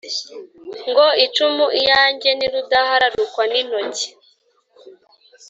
[0.89, 4.07] Ngo icumu lyanjye ni rudahararukwa n'intoki